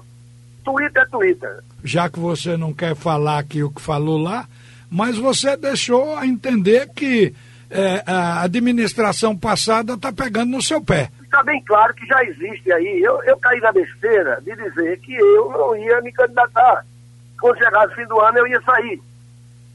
Twitter 0.66 1.02
é 1.02 1.06
Twitter. 1.06 1.58
Já 1.84 2.10
que 2.10 2.18
você 2.18 2.56
não 2.56 2.74
quer 2.74 2.96
falar 2.96 3.38
aqui 3.38 3.62
o 3.62 3.70
que 3.70 3.80
falou 3.80 4.18
lá, 4.18 4.46
mas 4.90 5.16
você 5.16 5.56
deixou 5.56 6.16
a 6.16 6.26
entender 6.26 6.90
que 6.92 7.32
é, 7.70 8.02
a 8.04 8.42
administração 8.42 9.36
passada 9.36 9.94
está 9.94 10.12
pegando 10.12 10.50
no 10.50 10.60
seu 10.62 10.82
pé. 10.82 11.08
Está 11.22 11.42
bem 11.44 11.62
claro 11.64 11.94
que 11.94 12.04
já 12.04 12.20
existe 12.24 12.72
aí. 12.72 13.00
Eu, 13.00 13.22
eu 13.22 13.36
caí 13.36 13.60
na 13.60 13.70
besteira 13.70 14.40
de 14.42 14.56
dizer 14.56 14.98
que 14.98 15.14
eu 15.14 15.50
não 15.50 15.76
ia 15.76 16.00
me 16.00 16.12
candidatar. 16.12 16.84
Quando 17.40 17.58
chegasse 17.58 17.92
o 17.92 17.96
fim 17.96 18.06
do 18.06 18.20
ano, 18.20 18.38
eu 18.38 18.46
ia 18.48 18.60
sair. 18.62 19.00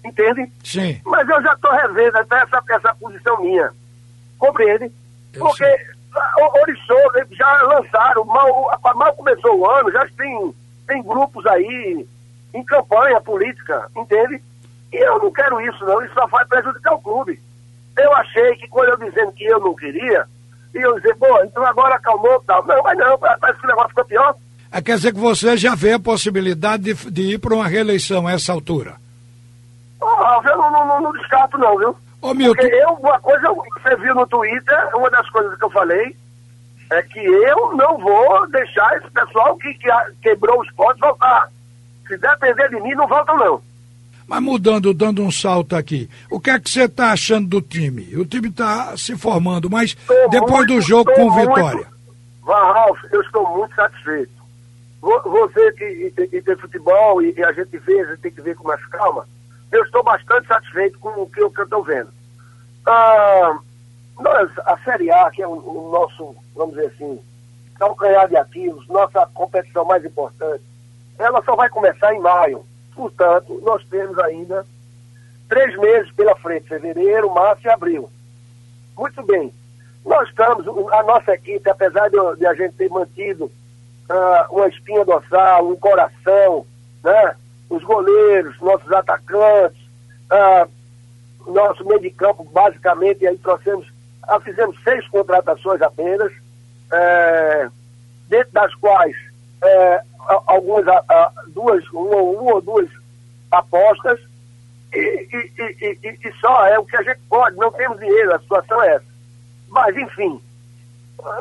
Entende? 0.03 0.51
Sim. 0.63 0.99
Mas 1.05 1.27
eu 1.29 1.41
já 1.41 1.53
estou 1.53 1.71
revendo 1.71 2.17
até 2.17 2.41
essa, 2.41 2.61
essa 2.69 2.95
posição 2.95 3.41
minha. 3.41 3.71
Compreende? 4.37 4.91
Eu 5.33 5.45
Porque 5.45 5.63
Orixô 6.61 6.95
já 7.31 7.61
lançaram, 7.63 8.25
mal, 8.25 8.79
mal 8.95 9.13
começou 9.13 9.57
o 9.57 9.69
ano, 9.69 9.91
já 9.91 10.05
tem, 10.17 10.53
tem 10.91 11.01
grupos 11.01 11.45
aí 11.45 12.05
em 12.53 12.63
campanha 12.65 13.21
política, 13.21 13.87
entende? 13.95 14.41
E 14.91 14.97
eu 14.97 15.19
não 15.19 15.31
quero 15.31 15.61
isso, 15.61 15.85
não. 15.85 16.03
Isso 16.03 16.13
só 16.13 16.27
vai 16.27 16.45
prejudicar 16.45 16.93
o 16.95 17.01
clube. 17.01 17.39
Eu 17.97 18.13
achei 18.15 18.55
que 18.57 18.67
quando 18.67 18.89
eu 18.89 18.97
dizendo 18.97 19.31
que 19.31 19.45
eu 19.45 19.59
não 19.61 19.73
queria, 19.73 20.25
e 20.75 20.77
eu 20.79 20.95
dizer, 20.95 21.15
pô, 21.15 21.41
então 21.43 21.65
agora 21.65 21.95
acalmou 21.95 22.41
e 22.43 22.45
tal. 22.45 22.65
Não, 22.65 22.83
mas 22.83 22.97
não, 22.97 23.17
parece 23.17 23.59
que 23.59 23.65
o 23.65 23.69
negócio 23.69 23.89
ficou 23.89 24.05
pior. 24.05 24.35
Ah, 24.69 24.81
Quer 24.81 24.95
dizer 24.95 25.13
que 25.13 25.19
você 25.19 25.55
já 25.55 25.75
vê 25.75 25.93
a 25.93 25.99
possibilidade 25.99 26.83
de, 26.83 27.11
de 27.11 27.21
ir 27.33 27.39
para 27.39 27.55
uma 27.55 27.67
reeleição 27.67 28.27
a 28.27 28.33
essa 28.33 28.51
altura. 28.51 28.95
Ralf, 30.01 30.45
eu 30.45 30.57
não, 30.57 30.71
não, 30.71 30.87
não, 30.87 31.01
não 31.01 31.13
descarto, 31.13 31.57
não, 31.57 31.77
viu? 31.77 31.95
Ô, 32.21 32.33
Milton, 32.33 32.61
Porque 32.61 32.75
eu, 32.75 32.89
uma 32.93 33.19
coisa, 33.19 33.47
você 33.49 33.95
viu 33.97 34.13
no 34.13 34.27
Twitter, 34.27 34.89
uma 34.95 35.09
das 35.09 35.29
coisas 35.29 35.57
que 35.57 35.63
eu 35.63 35.69
falei 35.69 36.15
é 36.91 37.01
que 37.03 37.19
eu 37.19 37.75
não 37.75 37.97
vou 37.97 38.47
deixar 38.51 38.97
esse 38.97 39.09
pessoal 39.11 39.57
que, 39.57 39.73
que 39.75 39.89
quebrou 40.21 40.59
os 40.61 40.71
pontos 40.73 40.99
voltar. 40.99 41.49
Se 42.07 42.17
depender 42.17 42.69
de 42.69 42.81
mim, 42.81 42.91
não 42.93 43.07
voltam, 43.07 43.37
não. 43.37 43.61
mas 44.27 44.41
mudando, 44.41 44.93
dando 44.93 45.21
um 45.23 45.31
salto 45.31 45.75
aqui, 45.75 46.09
o 46.29 46.39
que 46.39 46.49
é 46.49 46.59
que 46.59 46.69
você 46.69 46.83
está 46.83 47.11
achando 47.11 47.47
do 47.47 47.61
time? 47.61 48.15
O 48.17 48.25
time 48.25 48.49
está 48.49 48.95
se 48.97 49.17
formando, 49.17 49.69
mas 49.69 49.95
depois 50.29 50.51
muito- 50.51 50.73
do 50.75 50.81
jogo 50.81 51.11
com 51.13 51.29
muito- 51.29 51.53
Vitória. 51.55 51.87
Ralf, 52.45 52.99
eu 53.11 53.21
estou 53.21 53.47
muito 53.57 53.73
satisfeito. 53.75 54.31
Vo- 55.01 55.21
Você 55.25 55.71
que 55.73 55.85
e 56.33 56.41
tem, 56.41 56.55
futebol 56.57 57.21
e, 57.21 57.33
e 57.37 57.43
a 57.43 57.51
gente 57.53 57.77
vê, 57.79 58.01
a 58.01 58.05
gente 58.05 58.19
tem 58.19 58.31
que 58.31 58.41
ver 58.41 58.55
com 58.55 58.67
mais 58.67 58.85
calma, 58.87 59.25
eu 59.71 59.83
estou 59.83 60.03
bastante 60.03 60.47
satisfeito 60.47 60.99
com 60.99 61.09
o 61.21 61.29
que, 61.29 61.41
eu- 61.41 61.49
que 61.49 61.61
eu 61.61 61.63
estou 61.63 61.83
vendo. 61.83 62.09
Ah, 62.85 63.57
nós, 64.21 64.49
a 64.59 64.77
Série 64.83 65.11
A, 65.11 65.29
que 65.31 65.41
é 65.41 65.47
o, 65.47 65.51
o 65.51 65.91
nosso, 65.91 66.35
vamos 66.55 66.75
dizer 66.75 66.87
assim, 66.87 67.19
calcanhar 67.77 68.27
de 68.27 68.37
ativos, 68.37 68.87
nossa 68.87 69.25
competição 69.33 69.83
mais 69.85 70.03
importante, 70.05 70.63
ela 71.17 71.41
só 71.43 71.55
vai 71.55 71.69
começar 71.69 72.13
em 72.13 72.19
maio. 72.19 72.65
Portanto, 72.95 73.59
nós 73.63 73.83
temos 73.85 74.17
ainda 74.19 74.65
três 75.49 75.77
meses 75.77 76.11
pela 76.13 76.35
frente, 76.35 76.67
fevereiro, 76.67 77.33
março 77.33 77.65
e 77.65 77.69
abril. 77.69 78.09
Muito 78.97 79.23
bem. 79.23 79.51
Nós 80.05 80.27
estamos, 80.29 80.65
a 80.67 81.03
nossa 81.03 81.33
equipe, 81.33 81.69
apesar 81.69 82.09
de, 82.09 82.17
de 82.37 82.45
a 82.45 82.53
gente 82.53 82.73
ter 82.75 82.89
mantido 82.89 83.51
ah, 84.09 84.47
uma 84.49 84.67
espinha 84.67 85.05
dorsal, 85.05 85.67
um 85.67 85.75
coração, 85.75 86.65
né? 87.03 87.35
os 87.69 87.83
goleiros, 87.83 88.59
nossos 88.59 88.91
atacantes, 88.91 89.81
ah, 90.29 90.67
nosso 91.47 91.85
meio 91.85 91.99
de 91.99 92.09
campo, 92.11 92.43
basicamente, 92.43 93.23
e 93.23 93.27
aí 93.27 93.37
trouxemos, 93.37 93.90
ah, 94.27 94.39
fizemos 94.39 94.75
seis 94.83 95.07
contratações 95.09 95.81
apenas, 95.81 96.31
eh, 96.91 97.69
dentro 98.29 98.51
das 98.53 98.73
quais 98.75 99.15
a- 99.63 100.41
algumas, 100.47 100.87
ah, 100.87 101.03
ah, 101.09 101.31
duas, 101.47 101.87
uma, 101.91 102.17
uma 102.17 102.53
ou 102.55 102.61
duas 102.61 102.89
apostas, 103.51 104.19
e, 104.93 104.97
e- 104.99 105.97
e- 106.03 106.19
e- 106.27 106.33
só 106.39 106.65
é 106.67 106.77
o 106.79 106.85
que 106.85 106.97
a 106.97 107.03
gente 107.03 107.19
pode, 107.29 107.55
não 107.57 107.71
temos 107.71 107.99
dinheiro, 107.99 108.33
a 108.35 108.39
situação 108.39 108.81
é 108.83 108.95
essa. 108.95 109.05
Mas, 109.69 109.95
enfim, 109.95 110.41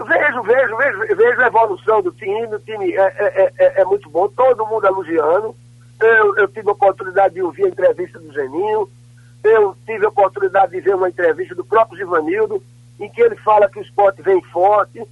vejo, 0.07 0.43
vejo, 0.43 0.77
vejo, 0.77 1.17
vejo 1.17 1.41
a 1.43 1.47
evolução 1.47 2.03
do 2.03 2.13
time, 2.13 2.47
o 2.55 2.61
time 2.61 2.93
é, 2.95 3.01
é- 3.03 3.53
é- 3.59 3.81
é 3.81 3.85
muito 3.85 4.09
bom, 4.11 4.29
todo 4.29 4.67
mundo 4.67 4.87
elogiando. 4.87 5.55
Eu, 6.01 6.37
eu 6.37 6.49
tive 6.49 6.69
a 6.69 6.73
oportunidade 6.73 7.35
de 7.35 7.43
ouvir 7.43 7.65
a 7.65 7.69
entrevista 7.69 8.19
do 8.19 8.33
Geninho, 8.33 8.89
eu 9.43 9.77
tive 9.87 10.05
a 10.05 10.09
oportunidade 10.09 10.73
de 10.73 10.81
ver 10.81 10.95
uma 10.95 11.09
entrevista 11.09 11.55
do 11.55 11.65
próprio 11.65 11.99
Givanildo, 11.99 12.63
em 12.99 13.09
que 13.09 13.23
ele 13.23 13.37
fala 13.37 13.69
que 13.69 13.79
o 13.79 13.83
esporte 13.83 14.23
vem 14.23 14.43
forte. 14.45 15.03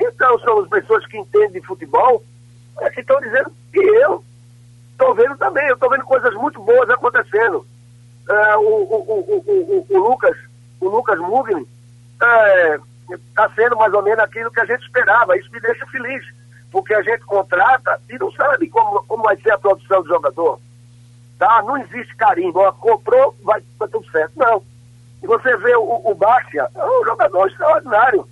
Então, 0.00 0.38
somos 0.40 0.68
pessoas 0.68 1.06
que 1.06 1.18
entendem 1.18 1.60
de 1.60 1.66
futebol, 1.66 2.22
é 2.80 2.90
que 2.90 3.00
estão 3.00 3.20
dizendo 3.20 3.50
que 3.72 3.80
eu 3.80 4.24
estou 4.92 5.14
vendo 5.14 5.36
também, 5.36 5.66
eu 5.68 5.74
estou 5.74 5.90
vendo 5.90 6.04
coisas 6.04 6.34
muito 6.34 6.60
boas 6.60 6.88
acontecendo. 6.88 7.66
É, 8.28 8.56
o, 8.56 8.60
o, 8.60 9.46
o, 9.46 9.86
o, 9.88 9.98
Lucas, 9.98 10.36
o 10.80 10.88
Lucas 10.88 11.18
Mugni, 11.18 11.66
está 13.10 13.50
sendo 13.54 13.76
mais 13.76 13.92
ou 13.92 14.02
menos 14.02 14.18
aquilo 14.20 14.50
que 14.50 14.60
a 14.60 14.64
gente 14.64 14.82
esperava. 14.82 15.36
Isso 15.36 15.52
me 15.52 15.60
deixa 15.60 15.86
feliz, 15.86 16.24
porque 16.72 16.94
a 16.94 17.02
gente 17.02 17.24
contrata 17.24 18.00
e 18.08 18.18
não 18.18 18.32
sabe 18.32 18.68
como, 18.68 19.04
como 19.04 19.22
vai 19.22 19.36
ser 19.36 19.52
a 19.52 19.58
produção 19.58 20.02
do 20.02 20.08
jogador. 20.08 20.58
Tá? 21.38 21.62
Não 21.62 21.76
existe 21.76 22.14
carimbo, 22.16 22.60
ó, 22.60 22.72
comprou, 22.72 23.34
vai, 23.44 23.62
vai 23.78 23.88
tudo 23.88 24.08
certo. 24.10 24.32
Não. 24.36 24.62
E 25.22 25.26
você 25.26 25.56
vê 25.58 25.74
o, 25.76 26.00
o 26.04 26.14
Bárcia, 26.14 26.68
é 26.74 26.84
um 26.84 27.04
jogador 27.04 27.46
extraordinário. 27.48 28.26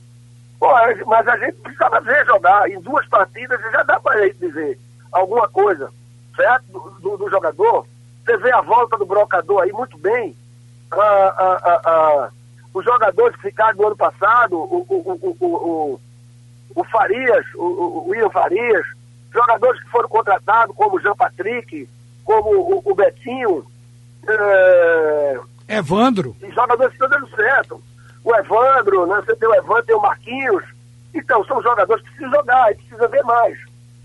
Pô, 0.58 0.68
mas 1.06 1.28
a 1.28 1.36
gente 1.36 1.56
precisava 1.58 2.00
ver 2.00 2.24
jogar. 2.26 2.70
Em 2.70 2.80
duas 2.80 3.06
partidas 3.08 3.60
já 3.72 3.82
dá 3.82 4.00
para 4.00 4.28
dizer 4.32 4.78
alguma 5.12 5.46
coisa, 5.48 5.90
certo? 6.36 6.64
Do, 6.70 6.78
do- 7.00 7.16
do 7.18 7.30
jogador. 7.30 7.86
Você 8.24 8.36
vê 8.38 8.52
a 8.52 8.62
volta 8.62 8.96
do 8.96 9.04
brocador 9.04 9.62
aí 9.62 9.72
muito 9.72 9.98
bem. 9.98 10.34
Ah, 10.90 11.34
ah, 11.36 11.60
ah, 11.64 11.80
ah, 11.84 12.30
os 12.72 12.84
jogadores 12.84 13.36
que 13.36 13.42
ficaram 13.42 13.76
do 13.76 13.86
ano 13.86 13.96
passado, 13.96 14.56
o, 14.56 14.86
o, 14.88 15.18
o, 15.20 15.36
o, 15.44 16.00
o, 16.76 16.84
Farias, 16.84 17.44
o, 17.54 17.64
o, 18.10 18.26
o 18.26 18.30
Farias, 18.30 18.86
jogadores 19.32 19.82
que 19.82 19.90
foram 19.90 20.08
contratados, 20.08 20.74
como 20.76 20.96
o 20.96 21.00
Jean 21.00 21.14
Patrick, 21.16 21.88
como 22.24 22.82
o, 22.84 22.94
Betinho, 22.94 23.64
eh, 24.26 25.40
Evandro, 25.68 26.36
e 26.42 26.50
jogadores 26.52 26.96
que 26.96 27.02
estão 27.04 27.08
dando 27.20 27.28
certo. 27.36 27.82
O 28.22 28.34
Evandro, 28.34 29.06
né? 29.06 29.22
você 29.24 29.36
tem 29.36 29.48
o 29.48 29.54
Evandro, 29.54 29.84
tem 29.84 29.96
o 29.96 30.00
Marquinhos. 30.00 30.64
Então, 31.12 31.44
são 31.44 31.62
jogadores 31.62 32.02
que 32.02 32.10
precisam 32.10 32.32
jogar 32.40 32.72
e 32.72 32.74
precisam 32.76 33.08
ver 33.08 33.22
mais. 33.24 33.58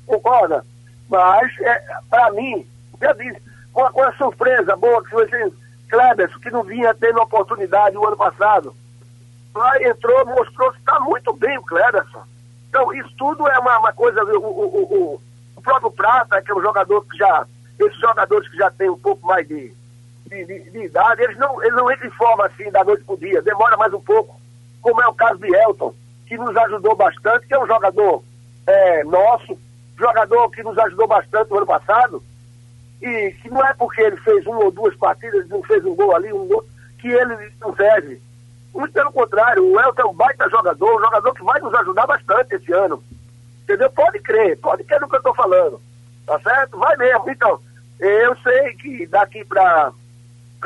Concorda? 0.06 0.66
Mas, 1.10 1.52
é, 1.62 1.84
para 2.10 2.32
mim, 2.32 2.66
já 3.02 3.14
disse, 3.14 3.42
com 3.74 3.84
a, 3.86 3.92
com 3.92 4.02
a 4.04 4.12
surpresa 4.14 4.76
boa 4.76 5.04
que 5.04 5.12
você, 5.12 5.52
Kleber, 5.90 6.30
que 6.40 6.52
não 6.52 6.64
vinha 6.64 6.94
tendo 6.94 7.20
oportunidade 7.22 7.98
o 7.98 8.06
ano 8.06 8.18
passado, 8.18 8.76
lá 9.56 9.82
entrou, 9.84 10.26
mostrou 10.26 10.72
que 10.74 10.80
está 10.80 11.00
muito 11.00 11.34
bem 11.34 11.58
o 11.58 11.64
Kleberson. 11.64 12.24
Então, 12.70 12.94
isso 12.94 13.10
tudo 13.18 13.48
é 13.48 13.58
uma, 13.58 13.80
uma 13.80 13.94
coisa. 13.94 14.24
O, 14.24 14.38
o, 14.38 15.14
o- 15.16 15.22
o 15.56 15.62
próprio 15.62 15.92
Prata, 15.92 16.42
que 16.42 16.52
é 16.52 16.56
um 16.56 16.62
jogador 16.62 17.04
que 17.06 17.18
já. 17.18 17.46
Esses 17.80 17.98
jogadores 18.00 18.48
que 18.50 18.58
já 18.58 18.70
têm 18.72 18.90
um 18.90 19.00
pouco 19.00 19.26
mais 19.26 19.48
de, 19.48 19.74
de, 20.28 20.46
de- 20.46 20.70
de 20.70 20.80
idade, 20.86 21.22
eles 21.24 21.38
não, 21.38 21.62
eles 21.64 21.76
não 21.76 21.92
entram 21.92 22.08
em 22.08 22.12
forma 22.12 22.46
assim 22.46 22.70
da 22.72 22.84
noite 22.84 23.04
para 23.04 23.16
o 23.16 23.18
dia, 23.18 23.42
demora 23.42 23.78
mais 23.78 23.94
um 23.94 24.02
pouco, 24.02 24.40
como 24.82 25.02
é 25.02 25.08
o 25.08 25.14
caso 25.14 25.40
de 25.40 25.54
Elton, 25.56 25.94
que 26.28 26.38
nos 26.38 26.56
ajudou 26.58 26.96
bastante, 26.96 27.48
que 27.48 27.54
é 27.54 27.60
um 27.60 27.68
jogador 27.68 28.24
é, 28.68 29.04
nosso, 29.06 29.58
jogador 29.98 30.50
que 30.52 30.62
nos 30.62 30.78
ajudou 30.78 31.08
bastante 31.08 31.50
no 31.50 31.58
ano 31.58 31.66
passado, 31.66 32.24
e 33.02 33.32
que 33.42 33.50
não 33.50 33.66
é 33.66 33.74
porque 33.74 34.02
ele 34.02 34.18
fez 34.18 34.46
uma 34.46 34.64
ou 34.66 34.72
duas 34.72 34.96
partidas, 34.98 35.48
não 35.48 35.64
fez 35.64 35.84
um 35.86 35.96
gol 35.96 36.14
ali, 36.16 36.32
um 36.34 36.48
gol, 36.48 36.66
que 37.00 37.08
ele 37.08 37.52
não 37.62 37.74
serve. 37.76 38.22
Muito 38.74 38.92
pelo 38.94 39.12
contrário, 39.12 39.66
o 39.66 39.80
Elton 39.80 40.02
é 40.02 40.06
um 40.06 40.14
baita 40.14 40.50
jogador, 40.50 40.98
um 40.98 41.04
jogador 41.06 41.34
que 41.34 41.44
vai 41.44 41.60
nos 41.62 41.74
ajudar 41.76 42.06
bastante 42.06 42.56
esse 42.56 42.72
ano. 42.74 43.02
Entendeu? 43.64 43.90
Pode 43.92 44.20
crer, 44.20 44.58
pode 44.60 44.84
crer 44.84 45.00
no 45.00 45.08
que 45.08 45.16
eu 45.16 45.20
estou 45.20 45.34
falando. 45.34 45.82
Tá 46.26 46.40
certo? 46.40 46.78
Vai 46.78 46.96
mesmo. 46.98 47.30
Então, 47.30 47.60
eu 48.00 48.36
sei 48.38 48.74
que 48.76 49.08
daqui 49.08 49.44
para 49.44 49.92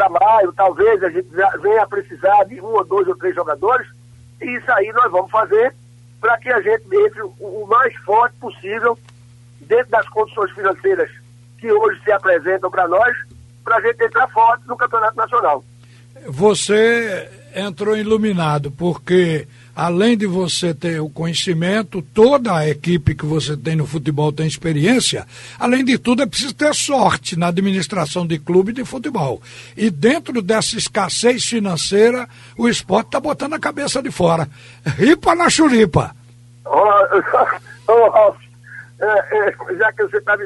maio, 0.10 0.54
talvez 0.54 1.04
a 1.04 1.10
gente 1.10 1.28
venha 1.62 1.84
a 1.84 1.88
precisar 1.88 2.44
de 2.46 2.62
um 2.62 2.66
ou 2.66 2.84
dois 2.86 3.08
ou 3.08 3.16
três 3.16 3.36
jogadores, 3.36 3.88
e 4.42 4.58
isso 4.58 4.72
aí 4.72 4.92
nós 4.94 5.12
vamos 5.12 5.32
fazer 5.32 5.74
para 6.22 6.38
que 6.38 6.50
a 6.50 6.62
gente 6.62 6.84
entre 6.86 7.22
o 7.22 7.68
mais 7.68 7.96
forte 7.98 8.36
possível 8.38 8.98
dentro 9.62 9.90
das 9.90 10.08
condições 10.10 10.52
financeiras 10.52 11.10
que 11.58 11.72
hoje 11.72 12.00
se 12.04 12.12
apresentam 12.12 12.70
para 12.70 12.88
nós, 12.88 13.16
para 13.64 13.78
a 13.78 13.82
gente 13.82 14.04
entrar 14.04 14.28
forte 14.30 14.68
no 14.68 14.78
Campeonato 14.78 15.16
Nacional. 15.18 15.64
você 16.28 17.30
entrou 17.56 17.96
iluminado, 17.96 18.72
porque 18.72 19.48
além 19.76 20.18
de 20.18 20.28
você 20.28 20.74
ter 20.74 21.00
o 21.00 21.10
conhecimento, 21.10 22.02
toda 22.02 22.56
a 22.56 22.70
equipe 22.70 23.16
que 23.16 23.26
você 23.26 23.58
tem 23.58 23.76
no 23.76 23.88
futebol 23.88 24.32
tem 24.32 24.46
experiência, 24.46 25.26
além 25.60 25.84
de 25.84 25.98
tudo 25.98 26.22
é 26.22 26.26
preciso 26.26 26.54
ter 26.54 26.74
sorte 26.76 27.38
na 27.38 27.48
administração 27.48 28.26
de 28.26 28.38
clube 28.38 28.72
de 28.72 28.86
futebol. 28.86 29.42
E 29.76 29.90
dentro 29.90 30.42
dessa 30.42 30.78
escassez 30.78 31.46
financeira, 31.46 32.28
o 32.58 32.70
esporte 32.70 33.08
está 33.08 33.20
botando 33.20 33.54
a 33.54 33.60
cabeça 33.60 34.02
de 34.02 34.12
fora. 34.12 34.48
Ripa 34.98 35.34
na 35.34 35.50
é, 39.00 39.06
é, 39.06 39.76
já 39.78 39.92
que 39.92 40.04
você 40.04 40.18
está 40.18 40.38
me 40.38 40.46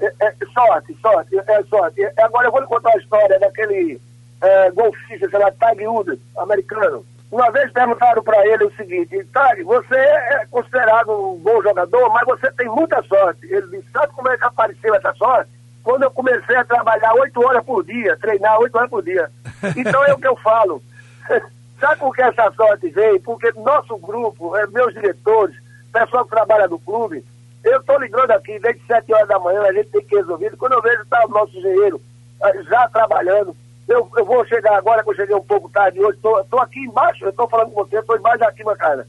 É, 0.00 0.12
é, 0.20 0.34
sorte, 0.52 0.96
sorte, 1.00 1.38
é 1.38 1.62
sorte. 1.64 2.00
Agora 2.18 2.48
eu 2.48 2.52
vou 2.52 2.60
lhe 2.60 2.66
contar 2.66 2.90
a 2.90 2.98
história 2.98 3.38
daquele 3.38 4.00
é, 4.42 4.70
golfista, 4.72 5.28
sei 5.28 5.38
lá, 5.38 5.50
Tiger 5.52 5.90
Woods, 5.90 6.18
americano. 6.38 7.04
Uma 7.30 7.50
vez 7.50 7.72
perguntaram 7.72 8.22
para 8.22 8.46
ele 8.46 8.64
o 8.64 8.76
seguinte, 8.76 9.10
Tiger, 9.10 9.64
você 9.64 9.96
é 9.96 10.46
considerado 10.50 11.10
um 11.10 11.36
bom 11.38 11.60
jogador, 11.62 12.08
mas 12.10 12.24
você 12.24 12.50
tem 12.52 12.68
muita 12.68 13.02
sorte. 13.02 13.46
Ele 13.46 13.66
disse, 13.68 13.90
sabe 13.92 14.12
como 14.12 14.28
é 14.28 14.38
que 14.38 14.44
apareceu 14.44 14.94
essa 14.94 15.12
sorte? 15.14 15.50
Quando 15.82 16.04
eu 16.04 16.10
comecei 16.10 16.56
a 16.56 16.64
trabalhar 16.64 17.12
oito 17.14 17.44
horas 17.44 17.64
por 17.64 17.84
dia, 17.84 18.16
treinar 18.18 18.58
oito 18.60 18.76
horas 18.76 18.90
por 18.90 19.02
dia. 19.02 19.30
Então 19.76 20.04
é 20.04 20.12
o 20.12 20.18
que 20.18 20.28
eu 20.28 20.36
falo. 20.36 20.82
Sabe 21.80 22.00
por 22.00 22.14
que 22.14 22.22
essa 22.22 22.50
sorte 22.52 22.88
veio? 22.88 23.20
Porque 23.20 23.52
nosso 23.56 23.96
grupo, 23.98 24.56
é, 24.56 24.66
meus 24.68 24.94
diretores, 24.94 25.56
pessoal 25.92 26.24
que 26.24 26.30
trabalha 26.30 26.68
no 26.68 26.78
clube, 26.78 27.24
eu 27.64 27.80
estou 27.80 27.98
ligando 27.98 28.30
aqui 28.30 28.58
desde 28.60 28.80
sete 28.86 29.12
horas 29.12 29.28
da 29.28 29.38
manhã, 29.38 29.62
a 29.62 29.72
gente 29.72 29.90
tem 29.90 30.04
que 30.04 30.16
resolver. 30.16 30.56
Quando 30.56 30.74
eu 30.74 30.82
vejo 30.82 31.02
está 31.02 31.24
o 31.26 31.30
nosso 31.30 31.56
engenheiro 31.56 32.00
eh, 32.44 32.62
já 32.62 32.88
trabalhando, 32.88 33.56
eu, 33.88 34.10
eu 34.16 34.24
vou 34.24 34.44
chegar 34.46 34.76
agora, 34.76 35.02
que 35.02 35.10
eu 35.10 35.14
cheguei 35.14 35.34
um 35.34 35.44
pouco 35.44 35.68
tarde 35.70 36.00
hoje, 36.00 36.16
estou 36.16 36.60
aqui 36.60 36.80
embaixo, 36.80 37.24
eu 37.24 37.30
estou 37.30 37.48
falando 37.48 37.70
com 37.70 37.84
você, 37.84 37.98
estou 37.98 38.16
embaixo 38.16 38.38
da 38.38 38.46
arquibancada. 38.46 39.06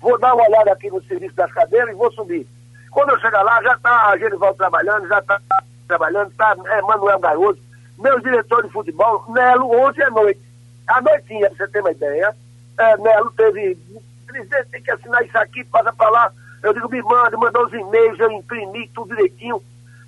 Vou 0.00 0.18
dar 0.18 0.34
uma 0.34 0.46
olhada 0.46 0.72
aqui 0.72 0.90
no 0.90 1.02
serviço 1.04 1.34
das 1.34 1.52
cadeiras 1.52 1.90
e 1.90 1.98
vou 1.98 2.12
subir. 2.12 2.46
Quando 2.90 3.10
eu 3.10 3.20
chegar 3.20 3.42
lá, 3.42 3.62
já 3.62 3.74
está 3.74 4.08
a 4.08 4.18
Genival 4.18 4.54
trabalhando, 4.54 5.08
já 5.08 5.18
está 5.18 5.40
trabalhando, 5.86 6.30
está 6.30 6.54
é, 6.66 6.82
Manuel 6.82 7.18
Garoto, 7.18 7.60
meus 7.98 8.22
diretores 8.22 8.66
de 8.66 8.72
futebol, 8.72 9.24
Nelo, 9.28 9.70
ontem 9.80 10.02
à 10.02 10.10
noite. 10.10 10.40
À 10.86 11.00
noitinha, 11.00 11.48
para 11.48 11.56
você 11.56 11.68
ter 11.68 11.80
uma 11.80 11.92
ideia, 11.92 12.34
é, 12.78 12.96
Nelo 12.98 13.30
teve, 13.32 13.78
presidente, 14.26 14.70
tem 14.70 14.82
que 14.82 14.90
assinar 14.90 15.22
isso 15.24 15.38
aqui, 15.38 15.64
passa 15.64 15.92
para 15.92 16.10
lá. 16.10 16.32
Eu 16.62 16.74
digo, 16.74 16.90
me 16.90 17.00
manda, 17.02 17.36
mandou 17.36 17.64
os 17.64 17.72
e-mails, 17.72 18.18
eu 18.18 18.32
imprimi 18.32 18.88
tudo 18.88 19.14
direitinho, 19.14 19.62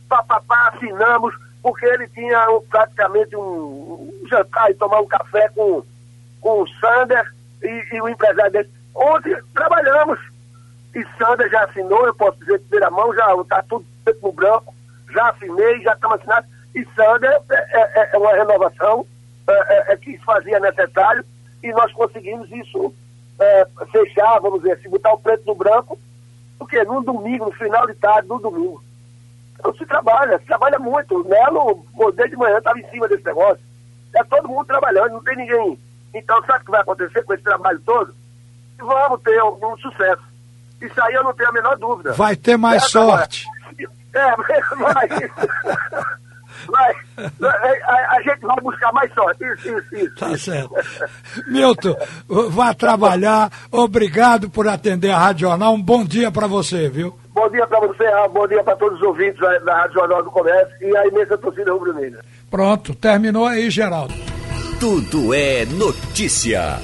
papapá, 0.09 0.73
assinamos 0.75 1.35
porque 1.63 1.87
ele 1.87 2.09
tinha 2.09 2.45
praticamente 2.69 3.37
um, 3.37 3.43
um 3.43 4.29
jantar 4.29 4.71
e 4.71 4.75
tomar 4.75 5.01
um 5.01 5.07
café 5.07 5.49
com, 5.51 5.83
com 6.41 6.63
o 6.63 6.69
Sander 6.81 7.25
e, 7.63 7.85
e 7.93 8.03
o 8.03 8.09
empresário 8.09 8.53
dele. 8.53 8.71
Ontem 8.95 9.37
trabalhamos 9.55 10.19
e 10.95 11.05
Sander 11.17 11.49
já 11.51 11.65
assinou, 11.65 12.07
eu 12.07 12.15
posso 12.15 12.39
dizer 12.41 12.59
de 12.59 12.65
primeira 12.65 12.91
mão, 12.91 13.15
já 13.15 13.35
está 13.41 13.63
tudo 13.63 13.87
no 14.23 14.33
branco, 14.33 14.75
já 15.11 15.29
assinei, 15.31 15.81
já 15.83 15.93
estamos 15.93 16.19
assinados. 16.19 16.51
E 16.75 16.85
Sander 16.97 17.41
é, 17.51 18.01
é, 18.01 18.11
é 18.13 18.19
uma 18.19 18.33
renovação 18.33 19.07
é, 19.49 19.53
é, 19.53 19.93
é, 19.93 19.97
que 19.97 20.13
se 20.13 20.25
fazia 20.25 20.59
necessário 20.61 21.25
e 21.63 21.71
nós 21.73 21.93
conseguimos 21.93 22.51
isso 22.51 22.93
é, 23.41 23.67
fechar, 23.91 24.41
vamos 24.41 24.63
dizer 24.63 24.75
assim, 24.75 24.89
botar 24.89 25.13
o 25.13 25.19
preto 25.19 25.45
no 25.47 25.55
branco, 25.55 25.99
porque 26.59 26.83
no 26.85 27.03
domingo, 27.03 27.47
no 27.47 27.53
final 27.53 27.87
de 27.87 27.95
tarde, 27.95 28.29
no 28.29 28.39
domingo. 28.39 28.83
Então 29.63 29.73
se 29.77 29.87
trabalha, 29.87 30.39
se 30.41 30.45
trabalha 30.47 30.77
muito. 30.81 31.15
O 31.15 31.29
Melo, 31.29 31.87
desde 32.17 32.35
de 32.35 32.37
manhã, 32.37 32.59
estava 32.59 32.81
em 32.81 32.91
cima 32.91 33.07
desse 33.07 33.25
negócio. 33.25 33.63
É 34.13 34.25
todo 34.25 34.49
mundo 34.49 34.67
trabalhando, 34.67 35.13
não 35.13 35.23
tem 35.23 35.37
ninguém. 35.37 35.79
Então, 36.13 36.43
sabe 36.45 36.63
o 36.63 36.65
que 36.65 36.71
vai 36.73 36.81
acontecer 36.81 37.23
com 37.23 37.33
esse 37.33 37.45
trabalho 37.45 37.81
todo? 37.87 38.13
Vamos 38.77 39.23
ter 39.23 39.41
um, 39.41 39.73
um 39.73 39.77
sucesso. 39.79 40.23
Isso 40.81 41.01
aí 41.01 41.15
eu 41.15 41.23
não 41.23 41.33
tenho 41.33 41.49
a 41.49 41.53
menor 41.53 41.79
dúvida. 41.79 42.13
Vai 42.15 42.35
ter 42.35 42.57
mais 42.59 42.91
sorte. 42.91 43.47
É, 44.13 44.37
vai, 46.69 46.95
a, 47.85 48.17
a, 48.17 48.23
gente 48.23 48.41
vai 48.41 48.61
buscar 48.61 48.93
mais 48.93 49.15
sorte. 49.15 49.45
Isso, 49.45 49.69
isso, 49.79 49.95
isso. 49.95 50.15
Tá 50.17 50.37
certo. 50.37 50.75
Milton, 51.47 51.97
vá 52.51 52.75
trabalhar. 52.75 53.51
Obrigado 53.71 54.51
por 54.51 54.67
atender 54.67 55.13
a 55.13 55.19
Rádio 55.19 55.49
Jornal. 55.49 55.73
Um 55.73 55.83
bom 55.83 56.05
dia 56.05 56.33
para 56.33 56.49
você, 56.49 56.89
viu? 56.91 57.17
Bom 57.35 57.49
dia 57.49 57.67
para 57.67 57.81
você, 57.81 58.05
bom 58.33 58.47
dia 58.47 58.63
para 58.63 58.77
todos 58.77 59.01
os 59.01 59.07
ouvintes 59.07 59.41
da 59.65 59.75
Rádio 59.75 59.95
Jornal 59.95 60.23
do 60.23 60.31
Comércio 60.31 60.75
e 60.83 60.97
a 60.97 61.07
imensa 61.07 61.39
torcida 61.39 61.73
rubro-negra. 61.73 62.23
Pronto, 62.51 62.95
terminou 62.95 63.47
aí, 63.47 63.71
Geraldo. 63.71 64.13
Tudo 64.79 65.33
é 65.33 65.65
notícia. 65.65 66.79